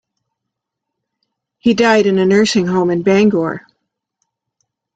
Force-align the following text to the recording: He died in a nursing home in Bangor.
He 1.59 1.75
died 1.75 2.07
in 2.07 2.17
a 2.17 2.25
nursing 2.25 2.65
home 2.65 2.89
in 2.89 3.03
Bangor. 3.03 3.67